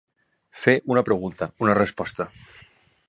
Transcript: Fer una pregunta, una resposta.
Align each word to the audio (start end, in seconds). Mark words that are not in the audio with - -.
Fer 0.61 0.73
una 0.95 1.03
pregunta, 1.09 1.49
una 1.67 1.77
resposta. 1.81 2.27